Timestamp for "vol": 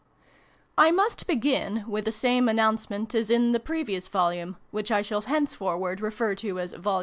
6.73-6.99